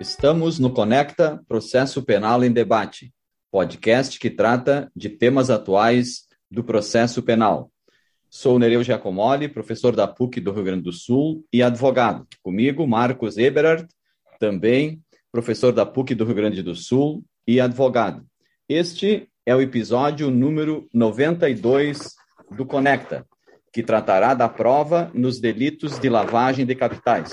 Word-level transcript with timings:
Estamos 0.00 0.60
no 0.60 0.70
Conecta 0.70 1.42
Processo 1.48 2.04
Penal 2.04 2.44
em 2.44 2.52
Debate, 2.52 3.12
podcast 3.50 4.16
que 4.20 4.30
trata 4.30 4.92
de 4.94 5.08
temas 5.08 5.50
atuais 5.50 6.28
do 6.48 6.62
processo 6.62 7.20
penal. 7.20 7.72
Sou 8.30 8.60
Nereu 8.60 8.84
Giacomoli, 8.84 9.48
professor 9.48 9.96
da 9.96 10.06
PUC 10.06 10.40
do 10.40 10.52
Rio 10.52 10.62
Grande 10.62 10.84
do 10.84 10.92
Sul 10.92 11.44
e 11.52 11.64
advogado. 11.64 12.28
Comigo, 12.44 12.86
Marcos 12.86 13.36
Eberhardt, 13.36 13.88
também 14.38 15.02
professor 15.32 15.72
da 15.72 15.84
PUC 15.84 16.14
do 16.14 16.24
Rio 16.24 16.34
Grande 16.36 16.62
do 16.62 16.76
Sul 16.76 17.24
e 17.44 17.60
advogado. 17.60 18.24
Este 18.68 19.28
é 19.44 19.52
o 19.56 19.60
episódio 19.60 20.30
número 20.30 20.88
92 20.94 22.14
do 22.52 22.64
Conecta, 22.64 23.26
que 23.72 23.82
tratará 23.82 24.32
da 24.32 24.48
prova 24.48 25.10
nos 25.12 25.40
delitos 25.40 25.98
de 25.98 26.08
lavagem 26.08 26.64
de 26.64 26.76
capitais. 26.76 27.32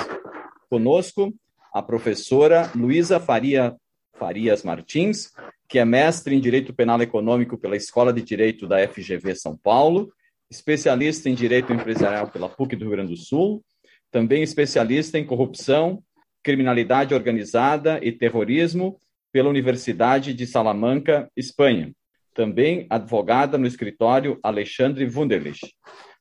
Conosco, 0.68 1.32
a 1.76 1.82
professora 1.82 2.72
Luísa 2.74 3.20
Faria, 3.20 3.76
Farias 4.18 4.64
Martins, 4.64 5.34
que 5.68 5.78
é 5.78 5.84
mestre 5.84 6.34
em 6.34 6.40
Direito 6.40 6.74
Penal 6.74 7.02
Econômico 7.02 7.58
pela 7.58 7.76
Escola 7.76 8.14
de 8.14 8.22
Direito 8.22 8.66
da 8.66 8.88
FGV 8.88 9.36
São 9.36 9.58
Paulo, 9.58 10.10
especialista 10.50 11.30
em 11.30 11.36
Direito 11.36 11.74
Empresarial 11.74 12.30
pela 12.30 12.48
PUC 12.48 12.78
do 12.78 12.86
Rio 12.86 12.92
Grande 12.92 13.12
do 13.12 13.18
Sul, 13.18 13.62
também 14.10 14.42
especialista 14.42 15.20
em 15.20 15.26
corrupção, 15.26 16.02
criminalidade 16.42 17.14
organizada 17.14 18.00
e 18.02 18.10
terrorismo 18.10 18.98
pela 19.34 19.50
Universidade 19.50 20.34
de 20.34 20.48
Salamanca, 20.48 21.30
Espanha. 21.36 21.92
Também 22.34 22.88
advogada 22.90 23.58
no 23.58 23.68
escritório 23.68 24.40
Alexandre 24.42 25.06
Wunderlich. 25.14 25.60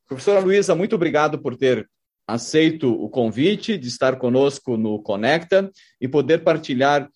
Professora 0.08 0.40
Luísa, 0.40 0.74
muito 0.74 0.96
obrigado 0.96 1.38
por 1.38 1.56
ter 1.56 1.88
aceito 2.26 2.92
o 2.92 3.08
convite 3.08 3.76
de 3.76 3.88
estar 3.88 4.16
conosco 4.16 4.76
no 4.76 5.02
Conecta 5.02 5.70
e 6.00 6.08
poder 6.08 6.42
partilhar 6.42 7.08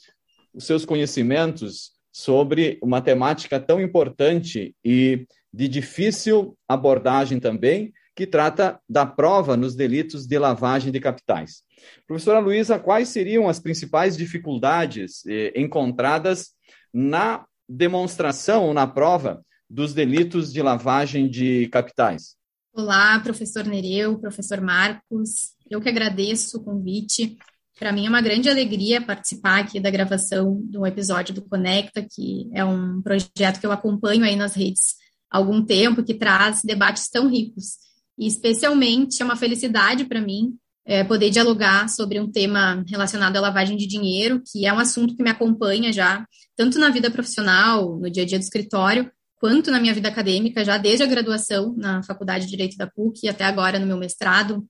os 0.53 0.65
seus 0.65 0.85
conhecimentos 0.85 1.93
sobre 2.13 2.79
uma 2.83 3.01
temática 3.01 3.61
tão 3.61 3.81
importante 3.81 4.75
e 4.85 5.27
de 5.53 5.69
difícil 5.69 6.57
abordagem 6.69 7.41
também, 7.41 7.93
que 8.15 8.27
trata 8.27 8.81
da 8.89 9.07
prova 9.07 9.57
nos 9.57 9.77
delitos 9.77 10.27
de 10.27 10.39
lavagem 10.39 10.91
de 10.91 10.99
capitais. 10.99 11.63
Professora 12.07 12.41
Luísa, 12.41 12.79
quais 12.79 13.09
seriam 13.11 13.49
as 13.49 13.61
principais 13.61 14.17
dificuldades 14.17 15.25
eh, 15.27 15.53
encontradas 15.55 16.51
na 16.93 17.47
demonstração, 17.69 18.75
na 18.75 18.87
prova 18.87 19.41
dos 19.71 19.95
delitos 19.95 20.53
de 20.53 20.61
lavagem 20.61 21.29
de 21.31 21.69
capitais? 21.69 22.38
Olá, 22.79 23.19
professor 23.19 23.65
Nereu, 23.65 24.21
professor 24.21 24.61
Marcos. 24.61 25.49
Eu 25.69 25.81
que 25.81 25.89
agradeço 25.89 26.59
o 26.59 26.63
convite. 26.63 27.37
Para 27.77 27.91
mim 27.91 28.07
é 28.07 28.09
uma 28.09 28.21
grande 28.21 28.49
alegria 28.49 29.01
participar 29.01 29.59
aqui 29.59 29.81
da 29.81 29.91
gravação 29.91 30.63
do 30.63 30.87
episódio 30.87 31.35
do 31.35 31.43
Conecta, 31.43 32.07
que 32.09 32.49
é 32.55 32.65
um 32.65 33.03
projeto 33.03 33.59
que 33.59 33.67
eu 33.67 33.73
acompanho 33.73 34.23
aí 34.23 34.37
nas 34.37 34.55
redes 34.55 34.95
há 35.29 35.39
algum 35.39 35.61
tempo, 35.61 36.05
que 36.05 36.15
traz 36.15 36.63
debates 36.63 37.09
tão 37.11 37.29
ricos. 37.29 37.79
E 38.17 38.29
especialmente 38.29 39.21
é 39.21 39.25
uma 39.25 39.35
felicidade 39.35 40.05
para 40.05 40.21
mim 40.21 40.55
é, 40.87 41.03
poder 41.03 41.31
dialogar 41.31 41.89
sobre 41.89 42.21
um 42.21 42.31
tema 42.31 42.85
relacionado 42.89 43.39
à 43.39 43.41
lavagem 43.41 43.77
de 43.77 43.89
dinheiro, 43.89 44.41
que 44.47 44.65
é 44.65 44.73
um 44.73 44.79
assunto 44.79 45.17
que 45.17 45.23
me 45.25 45.31
acompanha 45.31 45.93
já, 45.93 46.25
tanto 46.57 46.79
na 46.79 46.91
vida 46.91 47.11
profissional, 47.11 47.99
no 47.99 48.09
dia 48.09 48.23
a 48.23 48.27
dia 48.27 48.39
do 48.39 48.43
escritório, 48.43 49.11
quanto 49.39 49.71
na 49.71 49.81
minha 49.81 49.95
vida 49.95 50.09
acadêmica, 50.09 50.65
já 50.65 50.77
desde 50.79 51.05
a 51.05 51.07
graduação 51.07 51.75
na 51.77 52.03
Faculdade 52.03 52.45
de 52.45 52.51
Direito 52.51 52.77
da 52.77 52.87
PUC 52.87 53.25
e 53.25 53.29
até 53.29 53.45
agora 53.45 53.79
no 53.79 53.87
meu 53.87 53.97
mestrado 53.97 54.67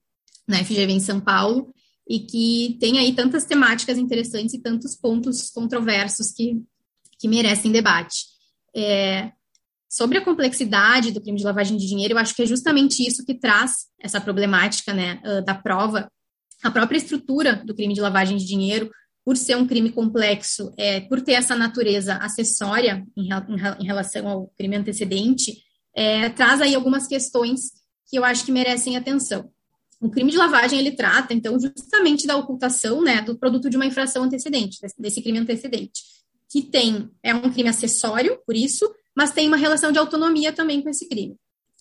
na 0.47 0.63
FGV 0.63 0.91
em 0.91 0.99
São 0.99 1.19
Paulo, 1.19 1.73
e 2.07 2.19
que 2.19 2.77
tem 2.79 2.97
aí 2.97 3.13
tantas 3.13 3.45
temáticas 3.45 3.97
interessantes 3.97 4.55
e 4.55 4.61
tantos 4.61 4.95
pontos 4.95 5.51
controversos 5.51 6.31
que, 6.31 6.59
que 7.19 7.27
merecem 7.27 7.71
debate. 7.71 8.25
É, 8.75 9.31
sobre 9.87 10.17
a 10.17 10.25
complexidade 10.25 11.11
do 11.11 11.21
crime 11.21 11.37
de 11.37 11.43
lavagem 11.43 11.77
de 11.77 11.87
dinheiro, 11.87 12.15
eu 12.15 12.17
acho 12.17 12.35
que 12.35 12.41
é 12.41 12.47
justamente 12.47 13.05
isso 13.05 13.23
que 13.23 13.35
traz 13.35 13.87
essa 13.99 14.19
problemática 14.19 14.91
né, 14.91 15.21
da 15.45 15.53
prova, 15.53 16.11
a 16.63 16.71
própria 16.71 16.97
estrutura 16.97 17.63
do 17.63 17.75
crime 17.75 17.93
de 17.93 18.01
lavagem 18.01 18.37
de 18.37 18.45
dinheiro, 18.45 18.89
por 19.29 19.37
ser 19.37 19.55
um 19.55 19.67
crime 19.67 19.91
complexo, 19.91 20.73
é, 20.75 21.01
por 21.01 21.21
ter 21.21 21.33
essa 21.33 21.55
natureza 21.55 22.15
acessória 22.15 23.05
em, 23.15 23.29
em, 23.31 23.83
em 23.83 23.85
relação 23.85 24.27
ao 24.27 24.47
crime 24.57 24.75
antecedente, 24.75 25.55
é, 25.93 26.29
traz 26.29 26.59
aí 26.61 26.73
algumas 26.73 27.05
questões 27.05 27.73
que 28.09 28.17
eu 28.17 28.25
acho 28.25 28.43
que 28.43 28.51
merecem 28.51 28.97
atenção. 28.97 29.51
O 30.01 30.09
crime 30.09 30.31
de 30.31 30.37
lavagem, 30.37 30.79
ele 30.79 30.93
trata, 30.93 31.31
então, 31.31 31.59
justamente 31.59 32.25
da 32.25 32.37
ocultação, 32.37 33.03
né, 33.03 33.21
do 33.21 33.37
produto 33.37 33.69
de 33.69 33.75
uma 33.75 33.85
infração 33.85 34.23
antecedente, 34.23 34.81
desse, 34.81 34.99
desse 34.99 35.21
crime 35.21 35.37
antecedente, 35.37 36.01
que 36.51 36.63
tem, 36.63 37.07
é 37.21 37.31
um 37.31 37.51
crime 37.51 37.69
acessório, 37.69 38.39
por 38.47 38.55
isso, 38.55 38.91
mas 39.15 39.31
tem 39.31 39.47
uma 39.47 39.57
relação 39.57 39.91
de 39.91 39.99
autonomia 39.99 40.51
também 40.51 40.81
com 40.81 40.89
esse 40.89 41.07
crime. 41.07 41.35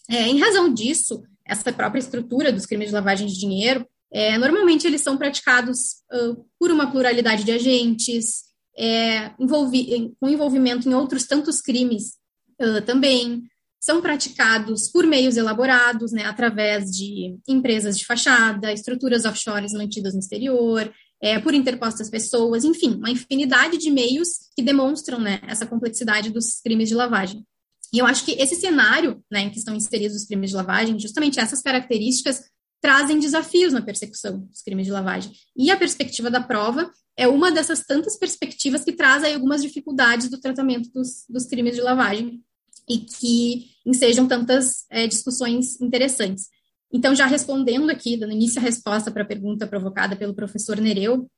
É, 0.07 0.29
em 0.29 0.39
razão 0.39 0.71
disso, 0.71 1.23
essa 1.47 1.73
própria 1.73 2.01
estrutura 2.01 2.53
dos 2.53 2.67
crimes 2.67 2.89
de 2.89 2.95
lavagem 2.95 3.27
de 3.27 3.39
dinheiro, 3.39 3.89
é, 4.13 4.39
normalmente 4.39 4.87
eles 4.87 5.03
são 5.03 5.17
praticados 5.17 5.97
uh, 6.13 6.45
por 6.59 6.71
uma 6.71 6.91
pluralidade 6.91 7.45
de 7.45 7.53
agentes, 7.53 8.45
é, 8.77 9.33
envolvi 9.39 10.15
com 10.21 10.29
envolvimento 10.29 10.89
em 10.89 10.95
outros 10.95 11.25
tantos 11.27 11.61
crimes 11.61 12.15
uh, 12.61 12.81
também, 12.83 13.43
são 13.81 14.01
praticados 14.01 14.89
por 14.89 15.07
meios 15.07 15.37
elaborados, 15.37 16.13
né, 16.13 16.25
através 16.25 16.91
de 16.91 17.39
empresas 17.47 17.97
de 17.97 18.05
fachada, 18.05 18.73
estruturas 18.73 19.25
offshores 19.25 19.73
mantidas 19.73 20.15
no 20.15 20.21
exterior, 20.21 20.93
é, 21.21 21.39
por 21.39 21.55
interpostas 21.55 22.11
pessoas, 22.11 22.65
enfim, 22.65 22.95
uma 22.95 23.11
infinidade 23.11 23.77
de 23.79 23.91
meios 23.91 24.29
que 24.57 24.63
demonstram 24.63 25.21
né, 25.21 25.41
essa 25.47 25.67
complexidade 25.67 26.31
dos 26.31 26.61
crimes 26.61 26.89
de 26.89 26.95
lavagem. 26.95 27.45
E 27.93 27.99
eu 27.99 28.07
acho 28.07 28.25
que 28.25 28.33
esse 28.33 28.57
cenário 28.57 29.23
né, 29.31 29.41
em 29.41 29.51
que 29.51 29.59
estão 29.59 29.75
inseridos 29.75 30.17
os 30.17 30.27
crimes 30.27 30.51
de 30.51 30.57
lavagem, 30.57 30.99
justamente 30.99 31.41
essas 31.41 31.63
características 31.63 32.43
trazem 32.81 33.19
desafios 33.19 33.73
na 33.73 33.83
persecução 33.83 34.41
dos 34.41 34.63
crimes 34.63 34.87
de 34.87 34.93
lavagem. 34.93 35.33
E 35.57 35.71
a 35.71 35.77
perspectiva 35.77 36.31
da 36.31 36.41
prova 36.41 36.91
é 37.17 37.27
uma 37.27 37.51
dessas 37.51 37.85
tantas 37.85 38.17
perspectivas 38.17 38.85
que 38.85 38.93
traz 38.93 39.25
aí 39.25 39.35
algumas 39.35 39.63
dificuldades 39.63 40.29
do 40.29 40.41
tratamento 40.41 40.91
dos, 40.93 41.25
dos 41.29 41.47
crimes 41.47 41.75
de 41.75 41.81
lavagem 41.81 42.41
e 42.89 42.99
que 42.99 43.71
ensejam 43.85 44.27
tantas 44.27 44.87
é, 44.91 45.07
discussões 45.07 45.81
interessantes. 45.81 46.47
Então, 46.93 47.15
já 47.15 47.27
respondendo 47.27 47.91
aqui, 47.91 48.17
dando 48.17 48.33
início 48.33 48.61
à 48.61 48.63
resposta 48.63 49.11
para 49.11 49.23
a 49.23 49.27
pergunta 49.27 49.67
provocada 49.67 50.17
pelo 50.17 50.35
professor 50.35 50.81
Nereu, 50.81 51.29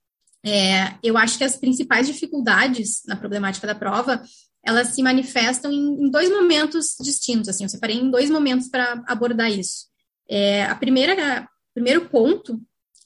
é, 0.44 0.94
eu 1.02 1.18
acho 1.18 1.36
que 1.36 1.44
as 1.44 1.56
principais 1.56 2.06
dificuldades 2.06 3.02
na 3.06 3.16
problemática 3.16 3.66
da 3.66 3.74
prova, 3.74 4.22
elas 4.64 4.88
se 4.88 5.02
manifestam 5.02 5.72
em, 5.72 6.04
em 6.04 6.10
dois 6.10 6.30
momentos 6.30 6.94
distintos, 7.00 7.48
assim, 7.48 7.64
eu 7.64 7.68
separei 7.68 7.96
em 7.96 8.10
dois 8.10 8.30
momentos 8.30 8.68
para 8.68 9.02
abordar 9.06 9.50
isso. 9.50 9.89
É, 10.30 10.62
a 10.64 10.76
primeira, 10.76 11.48
primeiro 11.74 12.08
ponto 12.08 12.60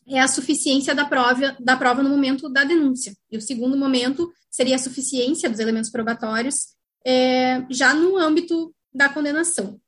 é 0.07 0.21
a 0.21 0.29
suficiência 0.29 0.95
da 0.95 1.07
prova, 1.07 1.57
da 1.59 1.77
prova 1.77 2.03
no 2.03 2.11
momento 2.11 2.51
da 2.51 2.65
denúncia. 2.65 3.17
E 3.31 3.39
o 3.39 3.41
segundo 3.41 3.77
momento 3.77 4.31
seria 4.51 4.77
a 4.77 4.79
suficiência 4.79 5.49
dos 5.49 5.59
elementos 5.59 5.91
probatórios 5.91 6.75
é, 7.05 7.65
já 7.71 7.95
no 7.95 8.19
âmbito 8.19 8.75
da 8.93 9.09
condenação. 9.09 9.81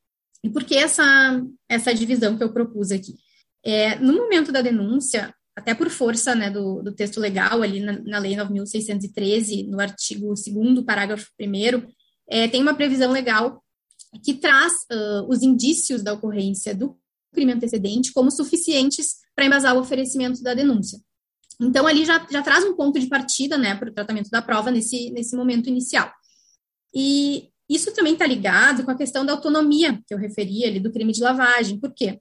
E 0.43 0.49
por 0.49 0.63
que 0.63 0.75
essa, 0.75 1.41
essa 1.69 1.93
divisão 1.93 2.37
que 2.37 2.43
eu 2.43 2.51
propus 2.51 2.91
aqui? 2.91 3.15
É, 3.63 3.95
no 3.99 4.13
momento 4.13 4.51
da 4.51 4.61
denúncia, 4.61 5.33
até 5.55 5.73
por 5.73 5.89
força 5.89 6.33
né, 6.33 6.49
do, 6.49 6.81
do 6.81 6.91
texto 6.91 7.19
legal, 7.19 7.61
ali 7.61 7.79
na, 7.79 7.99
na 7.99 8.19
Lei 8.19 8.35
9.613, 8.35 9.67
no 9.67 9.79
artigo 9.79 10.27
2, 10.27 10.83
parágrafo 10.85 11.27
1, 11.39 11.87
é, 12.29 12.47
tem 12.47 12.61
uma 12.61 12.75
previsão 12.75 13.11
legal 13.11 13.63
que 14.23 14.33
traz 14.33 14.73
uh, 14.91 15.27
os 15.27 15.41
indícios 15.41 16.01
da 16.01 16.13
ocorrência 16.13 16.73
do 16.73 16.97
crime 17.33 17.53
antecedente 17.53 18.11
como 18.11 18.31
suficientes 18.31 19.17
para 19.35 19.45
embasar 19.45 19.75
o 19.75 19.79
oferecimento 19.79 20.41
da 20.41 20.53
denúncia. 20.53 20.99
Então, 21.59 21.87
ali 21.87 22.05
já, 22.05 22.25
já 22.29 22.41
traz 22.41 22.63
um 22.63 22.75
ponto 22.75 22.99
de 22.99 23.07
partida 23.07 23.57
né, 23.57 23.75
para 23.75 23.89
o 23.89 23.93
tratamento 23.93 24.29
da 24.29 24.41
prova 24.41 24.69
nesse, 24.69 25.09
nesse 25.11 25.35
momento 25.35 25.67
inicial. 25.67 26.11
E 26.93 27.49
isso 27.69 27.93
também 27.93 28.13
está 28.13 28.25
ligado 28.25 28.83
com 28.83 28.91
a 28.91 28.97
questão 28.97 29.25
da 29.25 29.33
autonomia 29.33 29.99
que 30.07 30.13
eu 30.13 30.17
referi 30.17 30.65
ali 30.65 30.79
do 30.79 30.91
crime 30.91 31.11
de 31.11 31.21
lavagem. 31.21 31.79
Por 31.79 31.93
quê? 31.93 32.19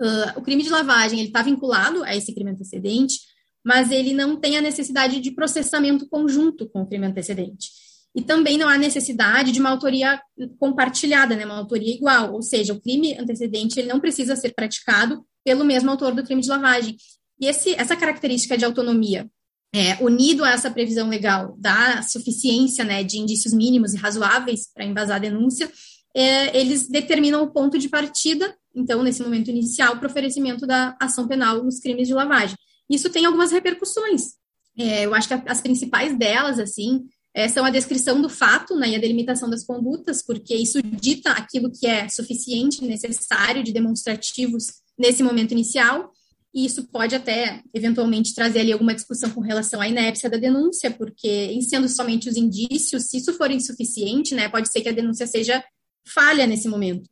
Uh, 0.00 0.38
o 0.38 0.42
crime 0.42 0.62
de 0.62 0.70
lavagem 0.70 1.18
ele 1.18 1.28
está 1.28 1.42
vinculado 1.42 2.02
a 2.04 2.16
esse 2.16 2.32
crime 2.32 2.50
antecedente, 2.50 3.20
mas 3.62 3.90
ele 3.90 4.14
não 4.14 4.36
tem 4.36 4.56
a 4.56 4.62
necessidade 4.62 5.20
de 5.20 5.30
processamento 5.32 6.08
conjunto 6.08 6.68
com 6.70 6.82
o 6.82 6.86
crime 6.86 7.06
antecedente. 7.06 7.70
E 8.14 8.22
também 8.22 8.58
não 8.58 8.68
há 8.68 8.76
necessidade 8.76 9.52
de 9.52 9.60
uma 9.60 9.70
autoria 9.70 10.20
compartilhada, 10.58 11.36
né, 11.36 11.44
uma 11.44 11.58
autoria 11.58 11.94
igual, 11.94 12.34
ou 12.34 12.42
seja, 12.42 12.72
o 12.72 12.80
crime 12.80 13.16
antecedente 13.16 13.78
ele 13.78 13.88
não 13.88 14.00
precisa 14.00 14.34
ser 14.34 14.52
praticado 14.52 15.24
pelo 15.44 15.64
mesmo 15.64 15.90
autor 15.90 16.14
do 16.14 16.24
crime 16.24 16.42
de 16.42 16.48
lavagem. 16.48 16.96
E 17.40 17.46
esse, 17.46 17.74
essa 17.74 17.96
característica 17.96 18.58
de 18.58 18.64
autonomia, 18.64 19.30
é, 19.72 20.02
unido 20.02 20.44
a 20.44 20.50
essa 20.50 20.70
previsão 20.70 21.08
legal 21.08 21.54
da 21.56 22.02
suficiência 22.02 22.84
né, 22.84 23.04
de 23.04 23.18
indícios 23.18 23.54
mínimos 23.54 23.94
e 23.94 23.96
razoáveis 23.96 24.68
para 24.74 24.84
embasar 24.84 25.16
a 25.16 25.20
denúncia, 25.20 25.70
é, 26.14 26.58
eles 26.58 26.88
determinam 26.88 27.42
o 27.42 27.52
ponto 27.52 27.78
de 27.78 27.88
partida, 27.88 28.54
então, 28.74 29.02
nesse 29.02 29.22
momento 29.22 29.50
inicial, 29.50 29.96
para 29.96 30.06
o 30.06 30.10
oferecimento 30.10 30.66
da 30.66 30.96
ação 31.00 31.26
penal 31.26 31.62
nos 31.62 31.78
crimes 31.78 32.08
de 32.08 32.14
lavagem. 32.14 32.56
Isso 32.88 33.08
tem 33.10 33.24
algumas 33.24 33.52
repercussões 33.52 34.34
É, 34.76 35.06
eu 35.06 35.14
acho 35.14 35.28
que 35.28 35.34
as 35.34 35.60
principais 35.60 36.16
delas, 36.16 36.58
assim, 36.58 37.04
é, 37.34 37.48
são 37.48 37.64
a 37.64 37.70
descrição 37.70 38.20
do 38.20 38.28
fato 38.28 38.74
né, 38.76 38.90
e 38.90 38.96
a 38.96 39.00
delimitação 39.00 39.48
das 39.48 39.64
condutas, 39.64 40.22
porque 40.22 40.54
isso 40.54 40.82
dita 40.82 41.30
aquilo 41.30 41.70
que 41.70 41.86
é 41.86 42.08
suficiente, 42.08 42.84
necessário, 42.84 43.62
de 43.62 43.72
demonstrativos 43.72 44.66
nesse 44.98 45.22
momento 45.22 45.52
inicial, 45.52 46.10
e 46.52 46.66
isso 46.66 46.88
pode 46.88 47.14
até, 47.14 47.62
eventualmente, 47.72 48.34
trazer 48.34 48.60
ali 48.60 48.72
alguma 48.72 48.92
discussão 48.92 49.30
com 49.30 49.40
relação 49.40 49.80
à 49.80 49.88
inépcia 49.88 50.28
da 50.28 50.36
denúncia, 50.36 50.90
porque, 50.90 51.28
em 51.28 51.62
sendo 51.62 51.88
somente 51.88 52.28
os 52.28 52.36
indícios, 52.36 53.04
se 53.04 53.18
isso 53.18 53.32
for 53.34 53.50
insuficiente, 53.50 54.34
né, 54.34 54.48
pode 54.48 54.70
ser 54.70 54.80
que 54.80 54.88
a 54.88 54.92
denúncia 54.92 55.26
seja 55.26 55.62
falha 56.04 56.46
nesse 56.46 56.68
momento. 56.68 57.08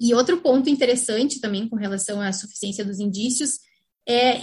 E 0.00 0.14
outro 0.14 0.40
ponto 0.40 0.70
interessante 0.70 1.40
também 1.40 1.68
com 1.68 1.76
relação 1.76 2.20
à 2.20 2.32
suficiência 2.32 2.84
dos 2.84 2.98
indícios 2.98 3.58
é 4.06 4.38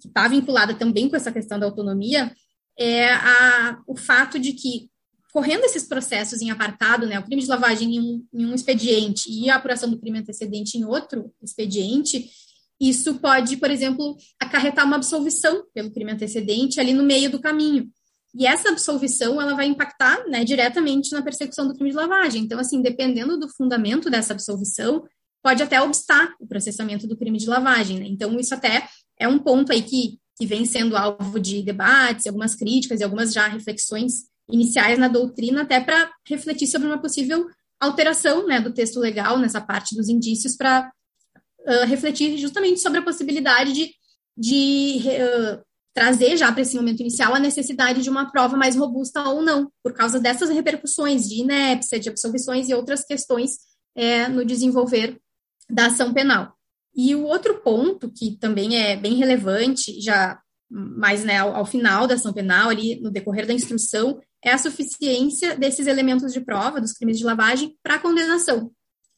que 0.00 0.06
está 0.06 0.28
vinculada 0.28 0.74
também 0.74 1.08
com 1.08 1.16
essa 1.16 1.32
questão 1.32 1.58
da 1.58 1.66
autonomia, 1.66 2.32
é 2.78 3.12
a, 3.12 3.80
o 3.86 3.96
fato 3.96 4.38
de 4.38 4.52
que, 4.52 4.88
correndo 5.32 5.64
esses 5.64 5.84
processos 5.84 6.40
em 6.40 6.50
apartado, 6.50 7.06
né, 7.06 7.18
o 7.18 7.24
crime 7.24 7.42
de 7.42 7.48
lavagem 7.48 7.96
em 7.96 8.00
um, 8.00 8.26
em 8.32 8.46
um 8.46 8.54
expediente 8.54 9.30
e 9.30 9.50
a 9.50 9.56
apuração 9.56 9.90
do 9.90 9.98
crime 9.98 10.18
antecedente 10.18 10.78
em 10.78 10.84
outro 10.84 11.32
expediente, 11.42 12.30
isso 12.80 13.16
pode, 13.16 13.56
por 13.56 13.70
exemplo, 13.70 14.16
acarretar 14.40 14.86
uma 14.86 14.96
absolvição 14.96 15.64
pelo 15.74 15.90
crime 15.90 16.12
antecedente 16.12 16.78
ali 16.78 16.92
no 16.92 17.02
meio 17.02 17.30
do 17.30 17.40
caminho. 17.40 17.90
E 18.34 18.46
essa 18.46 18.68
absolvição, 18.68 19.40
ela 19.40 19.54
vai 19.54 19.66
impactar 19.66 20.24
né, 20.28 20.44
diretamente 20.44 21.12
na 21.12 21.22
persecução 21.22 21.66
do 21.66 21.74
crime 21.74 21.90
de 21.90 21.96
lavagem. 21.96 22.42
Então, 22.42 22.58
assim, 22.58 22.80
dependendo 22.80 23.38
do 23.38 23.48
fundamento 23.48 24.08
dessa 24.10 24.32
absolvição, 24.32 25.04
pode 25.42 25.62
até 25.62 25.80
obstar 25.80 26.34
o 26.38 26.46
processamento 26.46 27.06
do 27.06 27.16
crime 27.16 27.38
de 27.38 27.48
lavagem. 27.48 27.98
Né? 27.98 28.06
Então, 28.06 28.38
isso 28.38 28.54
até 28.54 28.86
é 29.18 29.26
um 29.26 29.38
ponto 29.38 29.72
aí 29.72 29.82
que, 29.82 30.18
que 30.38 30.46
vem 30.46 30.64
sendo 30.64 30.96
alvo 30.96 31.40
de 31.40 31.62
debates, 31.62 32.26
algumas 32.26 32.54
críticas 32.54 33.00
e 33.00 33.04
algumas 33.04 33.32
já 33.32 33.48
reflexões 33.48 34.28
iniciais 34.50 34.98
na 34.98 35.08
doutrina, 35.08 35.62
até 35.62 35.80
para 35.80 36.10
refletir 36.26 36.66
sobre 36.68 36.86
uma 36.86 37.00
possível 37.00 37.46
alteração 37.80 38.46
né, 38.46 38.60
do 38.60 38.72
texto 38.72 38.98
legal 38.98 39.38
nessa 39.38 39.60
parte 39.60 39.94
dos 39.94 40.08
indícios 40.08 40.56
para 40.56 40.90
uh, 41.60 41.86
refletir 41.86 42.38
justamente 42.38 42.80
sobre 42.80 42.98
a 42.98 43.02
possibilidade 43.02 43.72
de, 43.72 43.90
de 44.36 45.00
uh, 45.06 45.62
trazer 45.94 46.36
já 46.36 46.50
para 46.52 46.62
esse 46.62 46.76
momento 46.76 47.00
inicial 47.00 47.34
a 47.34 47.40
necessidade 47.40 48.02
de 48.02 48.10
uma 48.10 48.30
prova 48.30 48.56
mais 48.56 48.76
robusta 48.76 49.22
ou 49.24 49.42
não, 49.42 49.70
por 49.82 49.92
causa 49.92 50.20
dessas 50.20 50.48
repercussões 50.50 51.28
de 51.28 51.40
inépcia, 51.40 51.98
de 51.98 52.08
absolvições 52.08 52.68
e 52.68 52.74
outras 52.74 53.04
questões 53.04 53.58
é, 53.96 54.28
no 54.28 54.44
desenvolver 54.44 55.18
da 55.68 55.86
ação 55.86 56.14
penal. 56.14 56.57
E 56.98 57.14
o 57.14 57.22
outro 57.22 57.60
ponto 57.60 58.10
que 58.10 58.36
também 58.38 58.76
é 58.76 58.96
bem 58.96 59.14
relevante, 59.14 60.00
já 60.00 60.36
mais 60.68 61.24
né, 61.24 61.38
ao, 61.38 61.54
ao 61.54 61.64
final 61.64 62.08
da 62.08 62.16
ação 62.16 62.32
penal, 62.32 62.70
ali 62.70 63.00
no 63.00 63.08
decorrer 63.08 63.46
da 63.46 63.54
instrução, 63.54 64.20
é 64.44 64.50
a 64.50 64.58
suficiência 64.58 65.56
desses 65.56 65.86
elementos 65.86 66.32
de 66.32 66.40
prova, 66.40 66.80
dos 66.80 66.92
crimes 66.92 67.16
de 67.16 67.24
lavagem, 67.24 67.76
para 67.84 67.94
a 67.94 67.98
condenação. 68.00 68.72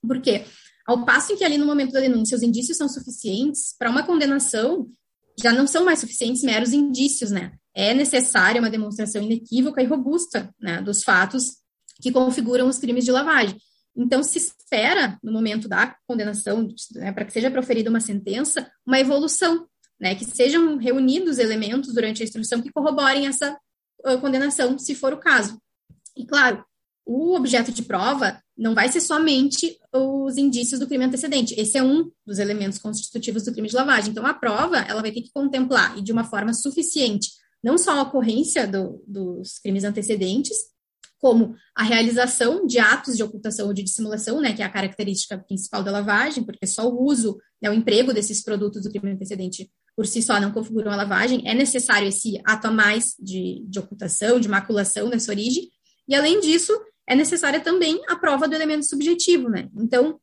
Por 0.06 0.20
quê? 0.20 0.44
Ao 0.86 1.06
passo 1.06 1.32
em 1.32 1.36
que 1.36 1.44
ali 1.44 1.56
no 1.56 1.64
momento 1.64 1.92
da 1.92 2.00
denúncia 2.00 2.36
os 2.36 2.42
indícios 2.42 2.76
são 2.76 2.86
suficientes, 2.86 3.74
para 3.78 3.88
uma 3.88 4.02
condenação 4.02 4.86
já 5.40 5.50
não 5.50 5.66
são 5.66 5.82
mais 5.82 6.00
suficientes 6.00 6.42
meros 6.42 6.74
indícios, 6.74 7.30
né? 7.30 7.52
É 7.74 7.94
necessária 7.94 8.60
uma 8.60 8.68
demonstração 8.68 9.22
inequívoca 9.22 9.82
e 9.82 9.86
robusta 9.86 10.54
né, 10.60 10.82
dos 10.82 11.02
fatos 11.02 11.44
que 12.02 12.12
configuram 12.12 12.68
os 12.68 12.78
crimes 12.78 13.06
de 13.06 13.10
lavagem. 13.10 13.56
Então, 14.02 14.22
se 14.22 14.38
espera, 14.38 15.18
no 15.22 15.30
momento 15.30 15.68
da 15.68 15.94
condenação, 16.06 16.66
né, 16.92 17.12
para 17.12 17.24
que 17.24 17.32
seja 17.32 17.50
proferida 17.50 17.90
uma 17.90 18.00
sentença, 18.00 18.70
uma 18.86 18.98
evolução, 18.98 19.66
né, 20.00 20.14
que 20.14 20.24
sejam 20.24 20.78
reunidos 20.78 21.38
elementos 21.38 21.92
durante 21.92 22.22
a 22.22 22.24
instrução 22.24 22.62
que 22.62 22.72
corroborem 22.72 23.26
essa 23.26 23.58
uh, 24.06 24.18
condenação, 24.18 24.78
se 24.78 24.94
for 24.94 25.12
o 25.12 25.18
caso. 25.18 25.60
E, 26.16 26.24
claro, 26.24 26.64
o 27.04 27.34
objeto 27.34 27.70
de 27.70 27.82
prova 27.82 28.42
não 28.56 28.74
vai 28.74 28.88
ser 28.88 29.00
somente 29.02 29.78
os 29.92 30.38
indícios 30.38 30.80
do 30.80 30.86
crime 30.86 31.04
antecedente. 31.04 31.58
Esse 31.58 31.76
é 31.76 31.82
um 31.82 32.10
dos 32.26 32.38
elementos 32.38 32.78
constitutivos 32.78 33.42
do 33.44 33.52
crime 33.52 33.68
de 33.68 33.74
lavagem. 33.74 34.10
Então, 34.10 34.24
a 34.26 34.32
prova 34.32 34.78
ela 34.78 35.02
vai 35.02 35.12
ter 35.12 35.20
que 35.20 35.32
contemplar, 35.32 35.98
e 35.98 36.02
de 36.02 36.12
uma 36.12 36.24
forma 36.24 36.54
suficiente, 36.54 37.32
não 37.62 37.76
só 37.76 37.98
a 37.98 38.02
ocorrência 38.02 38.66
do, 38.66 39.04
dos 39.06 39.58
crimes 39.58 39.84
antecedentes, 39.84 40.56
como 41.20 41.54
a 41.76 41.82
realização 41.82 42.66
de 42.66 42.78
atos 42.78 43.16
de 43.16 43.22
ocultação 43.22 43.66
ou 43.66 43.74
de 43.74 43.82
dissimulação, 43.82 44.40
né, 44.40 44.54
que 44.54 44.62
é 44.62 44.64
a 44.64 44.70
característica 44.70 45.38
principal 45.38 45.82
da 45.82 45.90
lavagem, 45.90 46.42
porque 46.42 46.66
só 46.66 46.88
o 46.88 47.04
uso, 47.04 47.38
né, 47.62 47.68
o 47.68 47.74
emprego 47.74 48.12
desses 48.12 48.42
produtos 48.42 48.82
do 48.82 48.90
crime 48.90 49.10
antecedente 49.10 49.70
por 49.94 50.06
si 50.06 50.22
só 50.22 50.40
não 50.40 50.50
configuram 50.50 50.90
a 50.90 50.96
lavagem, 50.96 51.42
é 51.46 51.54
necessário 51.54 52.08
esse 52.08 52.40
ato 52.44 52.68
a 52.68 52.70
mais 52.70 53.14
de, 53.18 53.62
de 53.68 53.78
ocultação, 53.78 54.40
de 54.40 54.48
maculação 54.48 55.10
dessa 55.10 55.30
origem, 55.30 55.68
e 56.08 56.14
além 56.14 56.40
disso, 56.40 56.72
é 57.06 57.14
necessária 57.14 57.60
também 57.60 58.00
a 58.08 58.16
prova 58.16 58.48
do 58.48 58.54
elemento 58.54 58.86
subjetivo, 58.86 59.48
né? 59.48 59.68
Então, 59.76 60.18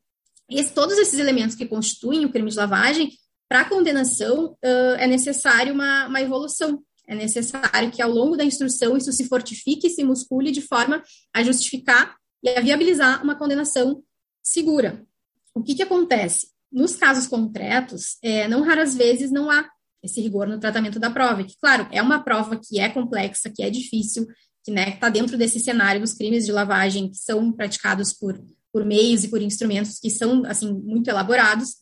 esse, 0.50 0.72
todos 0.72 0.98
esses 0.98 1.18
elementos 1.18 1.54
que 1.54 1.66
constituem 1.66 2.24
o 2.24 2.32
crime 2.32 2.50
de 2.50 2.56
lavagem, 2.56 3.12
para 3.48 3.60
a 3.60 3.64
condenação, 3.64 4.56
uh, 4.62 4.96
é 4.98 5.06
necessário 5.06 5.72
uma, 5.72 6.06
uma 6.06 6.20
evolução. 6.20 6.82
É 7.08 7.14
necessário 7.14 7.90
que, 7.90 8.02
ao 8.02 8.10
longo 8.10 8.36
da 8.36 8.44
instrução, 8.44 8.94
isso 8.94 9.10
se 9.12 9.24
fortifique 9.24 9.86
e 9.86 9.90
se 9.90 10.04
muscule 10.04 10.52
de 10.52 10.60
forma 10.60 11.02
a 11.32 11.42
justificar 11.42 12.14
e 12.42 12.50
a 12.50 12.60
viabilizar 12.60 13.24
uma 13.24 13.34
condenação 13.34 14.02
segura. 14.42 15.02
O 15.54 15.62
que, 15.62 15.74
que 15.74 15.82
acontece? 15.82 16.48
Nos 16.70 16.94
casos 16.94 17.26
concretos, 17.26 18.18
é, 18.22 18.46
não 18.46 18.60
raras 18.60 18.94
vezes 18.94 19.30
não 19.30 19.50
há 19.50 19.66
esse 20.02 20.20
rigor 20.20 20.46
no 20.46 20.60
tratamento 20.60 21.00
da 21.00 21.10
prova, 21.10 21.42
que, 21.42 21.56
claro, 21.58 21.88
é 21.90 22.02
uma 22.02 22.22
prova 22.22 22.60
que 22.62 22.78
é 22.78 22.90
complexa, 22.90 23.50
que 23.50 23.62
é 23.62 23.70
difícil, 23.70 24.26
que 24.62 24.70
né, 24.70 24.90
está 24.90 25.08
dentro 25.08 25.38
desse 25.38 25.58
cenário 25.58 26.02
dos 26.02 26.12
crimes 26.12 26.44
de 26.44 26.52
lavagem 26.52 27.10
que 27.10 27.16
são 27.16 27.50
praticados 27.50 28.12
por, 28.12 28.38
por 28.70 28.84
meios 28.84 29.24
e 29.24 29.28
por 29.28 29.40
instrumentos 29.40 29.98
que 29.98 30.10
são 30.10 30.44
assim 30.44 30.72
muito 30.72 31.08
elaborados, 31.08 31.76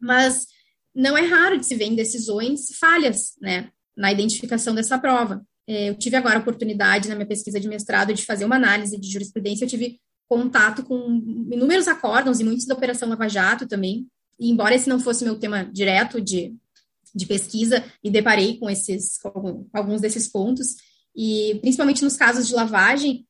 mas 0.00 0.46
não 0.92 1.16
é 1.16 1.22
raro 1.22 1.58
de 1.58 1.64
se 1.64 1.76
ver 1.76 1.84
em 1.84 1.94
decisões 1.94 2.76
falhas 2.78 3.34
né, 3.40 3.70
na 3.96 4.12
identificação 4.12 4.74
dessa 4.74 4.98
prova. 4.98 5.44
É, 5.66 5.88
eu 5.88 5.94
tive 5.94 6.16
agora 6.16 6.36
a 6.36 6.40
oportunidade, 6.40 7.08
na 7.08 7.14
minha 7.14 7.26
pesquisa 7.26 7.58
de 7.58 7.68
mestrado, 7.68 8.12
de 8.12 8.24
fazer 8.24 8.44
uma 8.44 8.56
análise 8.56 8.98
de 8.98 9.10
jurisprudência, 9.10 9.64
eu 9.64 9.68
tive 9.68 10.00
contato 10.28 10.82
com 10.82 10.96
inúmeros 11.50 11.86
acórdãos 11.86 12.40
e 12.40 12.44
muitos 12.44 12.66
da 12.66 12.74
Operação 12.74 13.08
Lava 13.08 13.28
Jato 13.28 13.66
também, 13.66 14.06
e 14.38 14.50
embora 14.50 14.74
esse 14.74 14.88
não 14.88 14.98
fosse 14.98 15.24
meu 15.24 15.38
tema 15.38 15.64
direto 15.64 16.20
de, 16.20 16.54
de 17.14 17.26
pesquisa, 17.26 17.84
me 18.02 18.10
deparei 18.10 18.58
com 18.58 18.68
esses 18.68 19.18
com 19.18 19.66
alguns 19.72 20.00
desses 20.00 20.28
pontos, 20.28 20.76
e 21.14 21.58
principalmente 21.60 22.02
nos 22.02 22.16
casos 22.16 22.48
de 22.48 22.54
lavagem, 22.54 23.26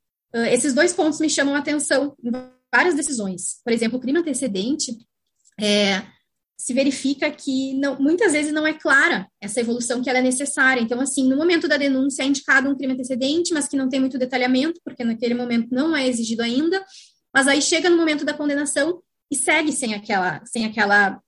esses 0.50 0.72
dois 0.72 0.92
pontos 0.92 1.20
me 1.20 1.28
chamam 1.28 1.54
a 1.54 1.58
atenção 1.58 2.16
em 2.22 2.30
várias 2.72 2.94
decisões. 2.94 3.60
Por 3.62 3.72
exemplo, 3.72 3.98
o 3.98 4.00
crime 4.00 4.18
antecedente 4.18 4.96
é, 5.60 6.02
se 6.56 6.72
verifica 6.72 7.30
que 7.30 7.74
não, 7.74 7.98
muitas 7.98 8.32
vezes 8.32 8.52
não 8.52 8.66
é 8.66 8.72
clara 8.72 9.26
essa 9.40 9.60
evolução 9.60 10.02
que 10.02 10.08
ela 10.08 10.20
é 10.20 10.22
necessária. 10.22 10.80
Então, 10.80 11.00
assim, 11.00 11.28
no 11.28 11.36
momento 11.36 11.66
da 11.66 11.76
denúncia 11.76 12.22
é 12.22 12.26
indicado 12.26 12.70
um 12.70 12.76
crime 12.76 12.94
antecedente, 12.94 13.52
mas 13.52 13.68
que 13.68 13.76
não 13.76 13.88
tem 13.88 14.00
muito 14.00 14.18
detalhamento, 14.18 14.80
porque 14.84 15.04
naquele 15.04 15.34
momento 15.34 15.68
não 15.70 15.96
é 15.96 16.06
exigido 16.06 16.42
ainda, 16.42 16.84
mas 17.34 17.48
aí 17.48 17.60
chega 17.60 17.90
no 17.90 17.96
momento 17.96 18.24
da 18.24 18.32
condenação 18.32 19.02
e 19.30 19.36
segue 19.36 19.72
sem 19.72 19.94
aquela, 19.94 20.44
sem 20.46 20.64
aquela, 20.64 21.20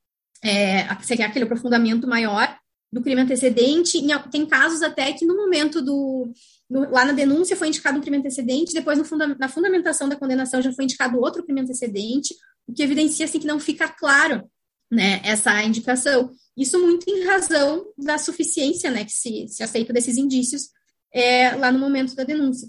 é, 0.43 0.87
sem 1.03 1.23
aquele 1.23 1.45
aprofundamento 1.45 2.07
maior 2.07 2.57
do 2.93 3.03
crime 3.03 3.21
antecedente. 3.21 4.01
Tem 4.31 4.47
casos 4.47 4.83
até 4.83 5.13
que 5.13 5.27
no 5.27 5.37
momento 5.37 5.83
do. 5.83 6.33
No, 6.69 6.91
lá 6.91 7.05
na 7.05 7.13
denúncia 7.13 7.57
foi 7.57 7.69
indicado 7.69 7.99
um 7.99 8.01
crime 8.01 8.17
antecedente, 8.17 8.75
depois 8.75 8.99
funda, 9.07 9.37
na 9.39 9.49
fundamentação 9.49 10.09
da 10.09 10.17
condenação 10.17 10.61
já 10.61 10.73
foi 10.73 10.85
indicado 10.85 11.21
outro 11.21 11.45
crime 11.45 11.61
antecedente, 11.61 12.35
o 12.67 12.73
que 12.73 12.83
evidencia 12.83 13.25
assim, 13.25 13.39
que 13.39 13.47
não 13.47 13.61
fica 13.61 13.89
claro 13.89 14.43
né, 14.91 15.21
essa 15.25 15.63
indicação. 15.63 16.31
Isso 16.57 16.81
muito 16.81 17.09
em 17.09 17.25
razão 17.25 17.87
da 17.99 18.19
suficiência 18.19 18.91
né, 18.91 19.05
que 19.05 19.13
se, 19.13 19.47
se 19.49 19.63
aceita 19.63 19.93
desses 19.93 20.17
indícios 20.17 20.71
é, 21.13 21.55
lá 21.57 21.71
no 21.71 21.79
momento 21.79 22.15
da 22.15 22.25
denúncia. 22.25 22.69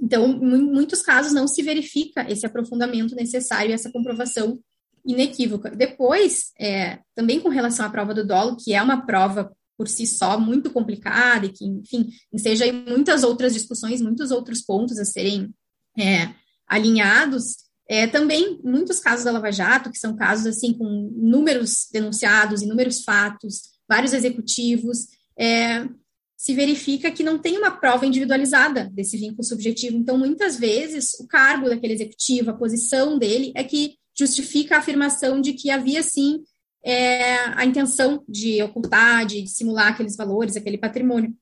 Então, 0.00 0.30
em 0.30 0.62
muitos 0.62 1.02
casos, 1.02 1.32
não 1.32 1.48
se 1.48 1.62
verifica 1.62 2.30
esse 2.30 2.46
aprofundamento 2.46 3.16
necessário, 3.16 3.74
essa 3.74 3.90
comprovação 3.90 4.60
inequívoca. 5.04 5.70
Depois, 5.70 6.52
é, 6.58 7.00
também 7.14 7.40
com 7.40 7.48
relação 7.48 7.84
à 7.84 7.90
prova 7.90 8.14
do 8.14 8.26
dolo, 8.26 8.56
que 8.56 8.74
é 8.74 8.82
uma 8.82 9.04
prova 9.04 9.52
por 9.76 9.88
si 9.88 10.06
só 10.06 10.38
muito 10.38 10.70
complicada 10.70 11.46
e 11.46 11.52
que, 11.52 11.64
enfim, 11.64 12.08
seja 12.36 12.64
muitas 12.72 13.22
outras 13.22 13.54
discussões, 13.54 14.00
muitos 14.00 14.30
outros 14.30 14.60
pontos 14.60 14.98
a 14.98 15.04
serem 15.04 15.54
é, 15.96 16.34
alinhados, 16.66 17.67
é, 17.88 18.06
também 18.06 18.60
muitos 18.62 19.00
casos 19.00 19.24
da 19.24 19.32
Lava 19.32 19.50
Jato, 19.50 19.90
que 19.90 19.98
são 19.98 20.14
casos 20.14 20.46
assim 20.46 20.74
com 20.74 20.84
números 21.16 21.88
denunciados, 21.90 22.60
inúmeros 22.60 23.02
fatos, 23.02 23.62
vários 23.88 24.12
executivos, 24.12 25.06
é, 25.38 25.88
se 26.36 26.54
verifica 26.54 27.10
que 27.10 27.24
não 27.24 27.38
tem 27.38 27.56
uma 27.56 27.70
prova 27.70 28.06
individualizada 28.06 28.90
desse 28.92 29.16
vínculo 29.16 29.42
subjetivo. 29.42 29.96
Então, 29.96 30.18
muitas 30.18 30.56
vezes, 30.56 31.14
o 31.18 31.26
cargo 31.26 31.68
daquele 31.68 31.94
executivo, 31.94 32.50
a 32.50 32.56
posição 32.56 33.18
dele, 33.18 33.52
é 33.56 33.64
que 33.64 33.96
justifica 34.16 34.76
a 34.76 34.78
afirmação 34.78 35.40
de 35.40 35.54
que 35.54 35.70
havia 35.70 36.02
sim 36.02 36.42
é, 36.84 37.36
a 37.56 37.64
intenção 37.64 38.22
de 38.28 38.62
ocultar, 38.62 39.26
de 39.26 39.46
simular 39.48 39.88
aqueles 39.88 40.16
valores, 40.16 40.56
aquele 40.56 40.78
patrimônio. 40.78 41.34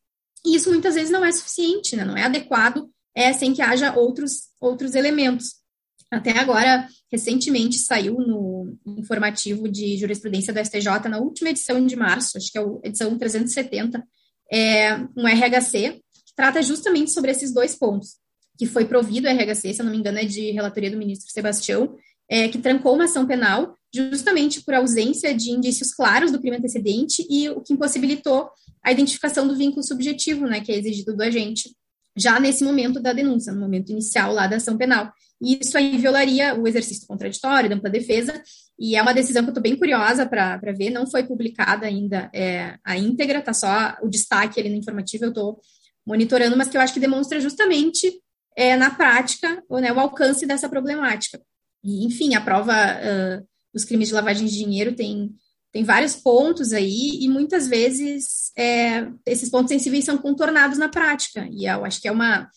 e 0.44 0.54
isso 0.54 0.70
muitas 0.70 0.94
vezes 0.94 1.10
não 1.10 1.24
é 1.24 1.32
suficiente, 1.32 1.96
né? 1.96 2.04
não 2.04 2.16
é 2.16 2.22
adequado, 2.22 2.88
é, 3.14 3.32
sem 3.32 3.52
que 3.52 3.60
haja 3.60 3.94
outros, 3.94 4.48
outros 4.60 4.94
elementos. 4.94 5.65
Até 6.10 6.38
agora, 6.38 6.86
recentemente, 7.10 7.78
saiu 7.78 8.14
no 8.14 8.76
informativo 8.86 9.68
de 9.68 9.96
jurisprudência 9.96 10.52
do 10.52 10.64
STJ, 10.64 11.08
na 11.08 11.18
última 11.18 11.50
edição 11.50 11.84
de 11.84 11.96
março, 11.96 12.38
acho 12.38 12.50
que 12.50 12.58
é 12.58 12.60
a 12.60 12.66
edição 12.84 13.18
370, 13.18 14.02
é, 14.52 14.94
um 15.16 15.26
RHC, 15.26 16.00
que 16.24 16.34
trata 16.36 16.62
justamente 16.62 17.10
sobre 17.10 17.32
esses 17.32 17.52
dois 17.52 17.74
pontos, 17.74 18.16
que 18.56 18.66
foi 18.66 18.84
provido 18.84 19.26
o 19.26 19.30
RHC, 19.30 19.74
se 19.74 19.80
eu 19.80 19.84
não 19.84 19.92
me 19.92 19.98
engano, 19.98 20.18
é 20.18 20.24
de 20.24 20.52
relatoria 20.52 20.90
do 20.90 20.96
ministro 20.96 21.30
Sebastião, 21.30 21.96
é, 22.28 22.48
que 22.48 22.58
trancou 22.58 22.94
uma 22.94 23.04
ação 23.04 23.26
penal 23.26 23.76
justamente 23.94 24.62
por 24.62 24.74
ausência 24.74 25.34
de 25.34 25.50
indícios 25.50 25.92
claros 25.92 26.30
do 26.30 26.40
crime 26.40 26.56
antecedente 26.56 27.26
e 27.30 27.48
o 27.48 27.60
que 27.60 27.72
impossibilitou 27.72 28.48
a 28.82 28.92
identificação 28.92 29.46
do 29.46 29.56
vínculo 29.56 29.82
subjetivo, 29.82 30.46
né, 30.46 30.60
que 30.60 30.70
é 30.70 30.76
exigido 30.76 31.16
do 31.16 31.22
agente, 31.22 31.74
já 32.16 32.40
nesse 32.40 32.64
momento 32.64 33.00
da 33.00 33.12
denúncia, 33.12 33.52
no 33.52 33.60
momento 33.60 33.90
inicial 33.90 34.32
lá 34.32 34.46
da 34.46 34.56
ação 34.56 34.76
penal. 34.76 35.12
E 35.40 35.58
isso 35.60 35.76
aí 35.76 35.98
violaria 35.98 36.54
o 36.54 36.66
exercício 36.66 37.06
contraditório, 37.06 37.68
da 37.68 37.76
ampla 37.76 37.90
defesa, 37.90 38.42
e 38.78 38.96
é 38.96 39.02
uma 39.02 39.12
decisão 39.12 39.42
que 39.42 39.48
eu 39.48 39.52
estou 39.52 39.62
bem 39.62 39.76
curiosa 39.76 40.26
para 40.26 40.58
ver, 40.76 40.90
não 40.90 41.06
foi 41.06 41.24
publicada 41.24 41.86
ainda 41.86 42.30
é, 42.32 42.78
a 42.84 42.96
íntegra, 42.96 43.40
está 43.40 43.52
só 43.52 43.96
o 44.02 44.08
destaque 44.08 44.58
ali 44.58 44.70
no 44.70 44.76
informativo, 44.76 45.24
eu 45.24 45.28
estou 45.28 45.60
monitorando, 46.06 46.56
mas 46.56 46.68
que 46.68 46.76
eu 46.76 46.80
acho 46.80 46.94
que 46.94 47.00
demonstra 47.00 47.40
justamente 47.40 48.20
é, 48.56 48.76
na 48.76 48.90
prática 48.90 49.62
né, 49.70 49.92
o 49.92 50.00
alcance 50.00 50.46
dessa 50.46 50.68
problemática. 50.68 51.40
E, 51.84 52.06
enfim, 52.06 52.34
a 52.34 52.40
prova 52.40 52.72
uh, 52.72 53.46
dos 53.72 53.84
crimes 53.84 54.08
de 54.08 54.14
lavagem 54.14 54.46
de 54.46 54.56
dinheiro 54.56 54.94
tem, 54.94 55.34
tem 55.72 55.84
vários 55.84 56.16
pontos 56.16 56.72
aí, 56.72 57.18
e 57.20 57.28
muitas 57.28 57.68
vezes 57.68 58.50
é, 58.56 59.08
esses 59.26 59.48
pontos 59.50 59.68
sensíveis 59.68 60.04
são 60.04 60.16
contornados 60.16 60.78
na 60.78 60.88
prática, 60.88 61.46
e 61.50 61.66
eu 61.66 61.84
acho 61.84 62.00
que 62.00 62.08
é 62.08 62.12
uma 62.12 62.48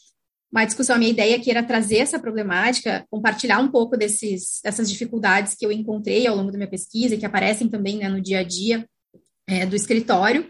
uma 0.52 0.66
discussão. 0.66 0.96
A 0.96 1.00
minha 1.00 1.12
ideia 1.12 1.36
aqui 1.36 1.52
era 1.52 1.64
trazer 1.64 1.98
essa 1.98 2.20
problemática, 2.20 3.06
compartilhar 3.10 3.60
um 3.60 3.70
pouco 3.70 3.96
desses, 3.96 4.60
dessas 4.64 4.90
dificuldades 4.90 5.56
que 5.56 5.66
eu 5.66 5.72
encontrei 5.72 6.26
ao 6.28 6.36
longo 6.36 6.52
da 6.52 6.58
minha 6.58 6.70
pesquisa, 6.70 7.18
que 7.18 7.26
aparecem 7.26 7.70
também 7.70 7.98
né, 7.98 8.10
no 8.10 8.20
dia 8.20 8.40
a 8.40 8.44
dia 8.44 8.88
é, 9.48 9.66
do 9.66 9.76
escritório. 9.76 10.48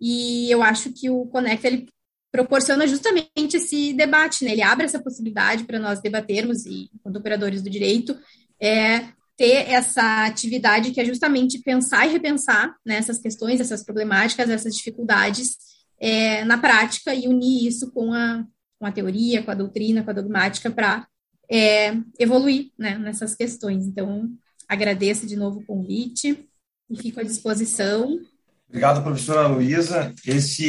E 0.00 0.50
eu 0.50 0.62
acho 0.62 0.92
que 0.92 1.10
o 1.10 1.26
Conecta 1.26 1.68
ele 1.68 1.88
proporciona 2.32 2.86
justamente 2.86 3.56
esse 3.56 3.92
debate, 3.92 4.44
né? 4.44 4.52
Ele 4.52 4.62
abre 4.62 4.84
essa 4.84 5.00
possibilidade 5.00 5.64
para 5.64 5.78
nós 5.78 6.00
debatermos 6.00 6.66
e, 6.66 6.90
enquanto 6.92 7.16
operadores 7.16 7.62
do 7.62 7.70
direito, 7.70 8.18
é, 8.60 9.08
ter 9.36 9.68
essa 9.68 10.26
atividade 10.26 10.92
que 10.92 11.00
é 11.00 11.04
justamente 11.04 11.58
pensar 11.60 12.06
e 12.06 12.12
repensar 12.12 12.74
nessas 12.84 13.16
né, 13.16 13.22
questões, 13.22 13.60
essas 13.60 13.82
problemáticas, 13.82 14.48
essas 14.48 14.74
dificuldades 14.74 15.56
é, 16.00 16.44
na 16.44 16.58
prática 16.58 17.14
e 17.14 17.26
unir 17.26 17.66
isso 17.66 17.90
com 17.90 18.12
a, 18.12 18.44
com 18.78 18.86
a 18.86 18.92
teoria, 18.92 19.42
com 19.42 19.50
a 19.50 19.54
doutrina, 19.54 20.02
com 20.02 20.10
a 20.10 20.14
dogmática, 20.14 20.70
para 20.70 21.06
é, 21.50 21.96
evoluir 22.18 22.70
né, 22.78 22.96
nessas 22.96 23.34
questões. 23.34 23.86
Então, 23.86 24.30
agradeço 24.68 25.26
de 25.26 25.36
novo 25.36 25.60
o 25.60 25.66
convite 25.66 26.48
e 26.88 26.96
fico 26.96 27.20
à 27.20 27.22
disposição. 27.22 28.20
Obrigado, 28.68 29.02
professora 29.02 29.46
Luísa. 29.46 30.12
Esse, 30.26 30.64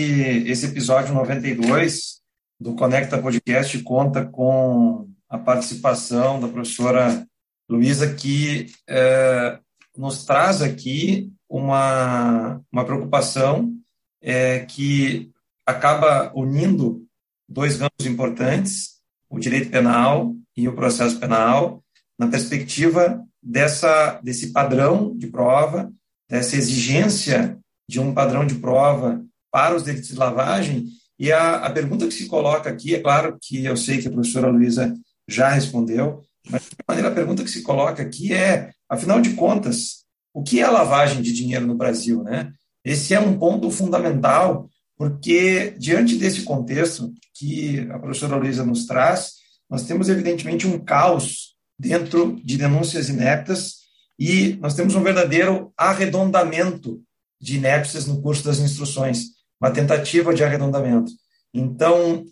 esse 0.48 0.66
episódio 0.66 1.14
92 1.14 2.22
do 2.60 2.76
Conecta 2.76 3.22
Podcast 3.22 3.78
conta 3.84 4.26
com 4.26 5.10
a 5.30 5.38
participação 5.38 6.40
da 6.40 6.48
professora 6.48 7.26
Luísa, 7.70 8.14
que 8.14 8.68
é, 8.88 9.60
nos 9.98 10.24
traz 10.26 10.62
aqui 10.62 11.32
uma, 11.50 12.62
uma 12.72 12.86
preocupação 12.86 13.74
é, 14.22 14.60
que 14.66 15.32
acaba 15.66 16.32
unindo 16.36 17.06
dois 17.48 17.80
ramos 17.80 18.06
importantes, 18.06 19.00
o 19.30 19.40
direito 19.40 19.72
penal 19.72 20.36
e 20.56 20.68
o 20.68 20.76
processo 20.76 21.20
penal, 21.20 21.84
na 22.18 22.28
perspectiva 22.28 23.24
dessa, 23.42 24.20
desse 24.24 24.52
padrão 24.52 25.16
de 25.16 25.28
prova, 25.28 25.92
dessa 26.30 26.56
exigência 26.56 27.60
de 27.88 28.00
um 28.00 28.14
padrão 28.14 28.46
de 28.46 28.56
prova 28.56 29.24
para 29.52 29.76
os 29.76 29.84
delitos 29.84 30.10
de 30.10 30.16
lavagem. 30.16 30.88
E 31.18 31.32
a, 31.32 31.58
a 31.58 31.70
pergunta 31.70 32.08
que 32.08 32.14
se 32.14 32.28
coloca 32.28 32.70
aqui, 32.70 32.96
é 32.96 33.02
claro 33.02 33.38
que 33.42 33.64
eu 33.64 33.78
sei 33.78 34.02
que 34.02 34.08
a 34.08 34.12
professora 34.12 34.50
Luísa 34.50 34.94
já 35.28 35.50
respondeu, 35.50 36.24
mas 36.50 36.64
de 36.64 36.76
maneira 36.88 37.10
a 37.10 37.14
pergunta 37.14 37.44
que 37.44 37.50
se 37.50 37.62
coloca 37.62 38.02
aqui 38.02 38.34
é, 38.34 38.72
afinal 38.90 39.22
de 39.22 39.34
contas, 39.34 40.06
o 40.34 40.44
que 40.44 40.60
é 40.60 40.68
lavagem 40.68 41.22
de 41.22 41.32
dinheiro 41.32 41.66
no 41.66 41.76
Brasil, 41.76 42.24
né? 42.24 42.52
Esse 42.84 43.14
é 43.14 43.20
um 43.20 43.38
ponto 43.38 43.72
fundamental, 43.72 44.70
porque 44.98 45.74
diante 45.78 46.18
desse 46.18 46.44
contexto, 46.44 47.14
que 47.34 47.80
a 47.92 48.00
professora 48.00 48.36
Luísa 48.36 48.66
nos 48.66 48.86
traz, 48.86 49.34
nós 49.70 49.84
temos, 49.84 50.08
evidentemente, 50.08 50.68
um 50.68 50.80
caos 50.80 51.56
dentro 51.78 52.40
de 52.44 52.58
denúncias 52.58 53.10
ineptas 53.10 53.86
e 54.18 54.58
nós 54.62 54.76
temos 54.76 54.96
um 54.96 55.04
verdadeiro 55.04 55.74
arredondamento 55.78 57.02
de 57.42 57.58
inépcias 57.58 58.06
no 58.06 58.22
curso 58.22 58.44
das 58.44 58.60
instruções, 58.60 59.32
uma 59.60 59.72
tentativa 59.72 60.34
de 60.34 60.44
arredondamento. 60.44 61.12
Então, 61.54 62.24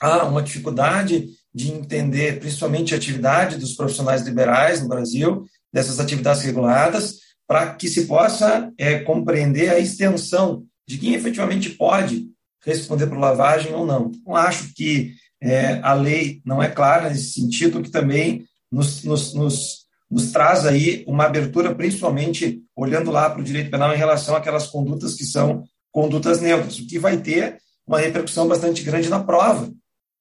há 0.00 0.24
uma 0.24 0.42
dificuldade 0.42 1.28
de 1.54 1.70
entender, 1.70 2.40
principalmente, 2.40 2.94
a 2.94 2.96
atividade 2.96 3.58
dos 3.58 3.74
profissionais 3.74 4.22
liberais 4.22 4.80
no 4.80 4.88
Brasil, 4.88 5.44
dessas 5.72 6.00
atividades 6.00 6.42
reguladas, 6.42 7.18
para 7.46 7.74
que 7.74 7.88
se 7.88 8.06
possa 8.06 8.72
é, 8.78 9.00
compreender 9.00 9.70
a 9.70 9.78
extensão 9.78 10.64
de 10.86 10.98
quem 10.98 11.14
efetivamente 11.14 11.70
pode 11.70 12.26
responder 12.64 13.06
por 13.06 13.18
lavagem 13.18 13.74
ou 13.74 13.84
não. 13.84 14.10
Então, 14.14 14.36
acho 14.36 14.72
que 14.74 15.14
é, 15.40 15.80
a 15.82 15.92
lei 15.92 16.40
não 16.44 16.62
é 16.62 16.68
clara 16.68 17.10
nesse 17.10 17.32
sentido, 17.32 17.82
que 17.82 17.90
também 17.90 18.46
nos, 18.70 19.02
nos, 19.02 19.34
nos, 19.34 19.86
nos 20.10 20.32
traz 20.32 20.64
aí 20.64 21.04
uma 21.06 21.24
abertura, 21.24 21.74
principalmente 21.74 22.62
olhando 22.76 23.10
lá 23.10 23.28
para 23.28 23.40
o 23.40 23.44
direito 23.44 23.70
penal 23.70 23.92
em 23.92 23.98
relação 23.98 24.36
àquelas 24.36 24.68
condutas 24.68 25.14
que 25.14 25.24
são 25.24 25.64
condutas 25.90 26.40
neutras, 26.40 26.78
o 26.78 26.86
que 26.86 26.98
vai 26.98 27.18
ter 27.18 27.58
uma 27.86 27.98
repercussão 27.98 28.48
bastante 28.48 28.82
grande 28.82 29.08
na 29.08 29.22
prova. 29.22 29.70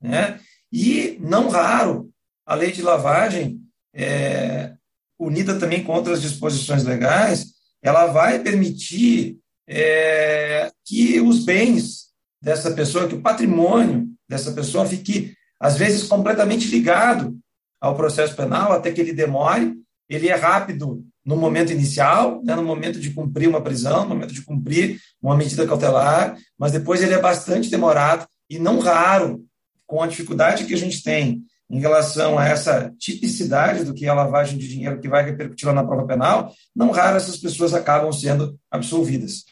Né? 0.02 0.40
E, 0.72 1.18
não 1.20 1.50
raro, 1.50 2.10
a 2.46 2.56
lei 2.56 2.72
de 2.72 2.82
lavagem, 2.82 3.60
é, 3.94 4.74
unida 5.20 5.60
também 5.60 5.84
com 5.84 5.94
outras 5.94 6.22
disposições 6.22 6.84
legais, 6.84 7.48
ela 7.82 8.08
vai 8.08 8.40
permitir 8.40 9.38
é, 9.68 10.72
que 10.86 11.20
os 11.20 11.44
bens 11.44 12.12
dessa 12.42 12.72
pessoa, 12.72 13.08
que 13.08 13.16
o 13.16 13.22
patrimônio 13.22 14.08
dessa 14.28 14.52
pessoa 14.52 14.86
fique, 14.86 15.34
às 15.60 15.78
vezes, 15.78 16.04
completamente 16.04 16.68
ligado 16.68 17.38
ao 17.80 17.96
processo 17.96 18.36
penal, 18.36 18.72
até 18.72 18.92
que 18.92 19.02
ele 19.02 19.14
demore. 19.14 19.76
Ele 20.10 20.28
é 20.28 20.36
rápido 20.36 21.06
no 21.26 21.36
momento 21.36 21.72
inicial, 21.72 22.42
né, 22.44 22.56
no 22.56 22.64
momento 22.64 23.00
de 23.00 23.12
cumprir 23.12 23.48
uma 23.48 23.62
prisão, 23.62 24.04
no 24.04 24.10
momento 24.10 24.34
de 24.34 24.42
cumprir 24.42 25.00
uma 25.22 25.38
medida 25.38 25.68
cautelar, 25.68 26.36
mas 26.58 26.72
depois 26.72 27.02
ele 27.02 27.14
é 27.14 27.22
bastante 27.22 27.70
demorado 27.70 28.28
e 28.50 28.58
não 28.60 28.80
raro, 28.80 29.46
com 29.92 30.02
a 30.02 30.08
dificuldade 30.08 30.64
que 30.64 30.74
a 30.74 30.78
gente 30.78 31.04
tem 31.04 31.44
em 31.70 31.80
relação 31.82 32.40
a 32.40 32.48
essa 32.48 32.94
tipicidade 32.98 33.84
do 33.84 33.94
que 33.94 34.06
é 34.06 34.10
a 34.10 34.14
lavagem 34.14 34.58
de 34.58 34.66
dinheiro 34.66 35.02
que 35.02 35.10
vai 35.10 35.26
repercutir 35.26 35.68
lá 35.68 35.74
na 35.74 35.84
prova 35.84 36.08
penal, 36.08 36.54
não 36.74 36.92
raro 36.92 37.18
essas 37.18 37.36
pessoas 37.36 37.74
acabam 37.74 38.10
sendo 38.14 38.58
absolvidas. 38.72 39.44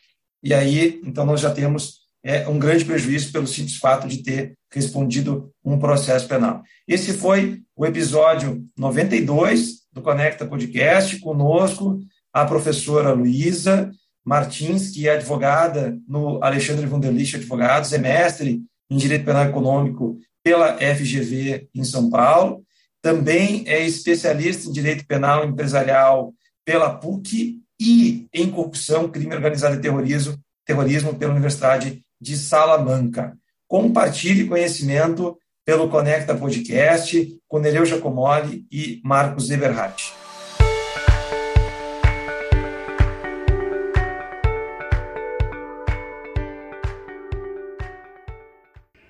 E 0.41 0.53
aí, 0.53 1.01
então, 1.03 1.25
nós 1.25 1.41
já 1.41 1.51
temos 1.51 1.99
é, 2.23 2.47
um 2.47 2.57
grande 2.57 2.85
prejuízo 2.85 3.33
pelo 3.33 3.45
simples 3.45 3.75
fato 3.75 4.07
de 4.07 4.23
ter 4.23 4.53
respondido 4.71 5.51
um 5.63 5.77
processo 5.77 6.25
penal. 6.25 6.63
Esse 6.87 7.11
foi 7.11 7.61
o 7.75 7.85
episódio 7.85 8.63
92 8.77 9.79
do 9.91 10.01
Conecta 10.01 10.45
Podcast, 10.45 11.19
conosco 11.19 11.99
a 12.31 12.45
professora 12.45 13.11
Luísa 13.11 13.91
Martins, 14.23 14.91
que 14.91 15.05
é 15.05 15.15
advogada 15.15 15.97
no 16.07 16.41
Alexandre 16.41 16.85
Wunderlich 16.85 17.35
Advogados, 17.35 17.91
é 17.91 17.97
mestre 17.97 18.61
em 18.89 18.97
Direito 18.97 19.25
Penal 19.25 19.45
Econômico 19.45 20.17
pela 20.43 20.77
FGV 20.77 21.67
em 21.73 21.83
São 21.83 22.09
Paulo, 22.09 22.63
também 23.01 23.63
é 23.67 23.85
especialista 23.85 24.69
em 24.69 24.73
Direito 24.73 25.05
Penal 25.05 25.45
Empresarial 25.45 26.33
pela 26.65 26.93
PUC 26.93 27.59
e 27.79 28.27
em 28.33 28.49
corrupção, 28.51 29.09
crime 29.09 29.33
organizado 29.33 29.75
e 29.75 29.81
terrorismo, 29.81 30.37
terrorismo 30.65 31.15
pela 31.15 31.31
Universidade 31.31 32.03
de 32.19 32.37
Salamanca. 32.37 33.37
Compartilhe 33.67 34.47
conhecimento 34.47 35.37
pelo 35.65 35.89
Conecta 35.89 36.35
Podcast 36.35 37.39
com 37.47 37.59
Nereu 37.59 37.85
Giacomoli 37.85 38.65
e 38.71 38.99
Marcos 39.03 39.49
Eberhardt. 39.49 40.18